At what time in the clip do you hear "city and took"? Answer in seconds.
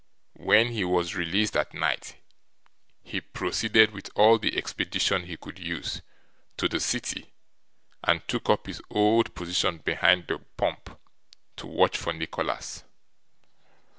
6.79-8.49